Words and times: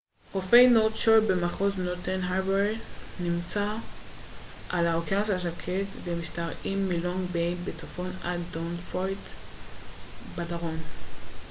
חופי 0.31 0.67
נורת' 0.67 0.97
שור 0.97 1.19
במחוז 1.29 1.73
נורת' 1.77 2.07
הארבור 2.07 2.73
נמצאים 3.19 3.79
על 4.69 4.87
האוקיינוס 4.87 5.29
השקט 5.29 5.87
ומשתרעים 6.03 6.89
מלונג 6.89 7.29
ביי 7.31 7.55
בצפון 7.65 8.11
עד 8.23 8.39
דבונפורט 8.51 9.23
בדרום 10.35 10.77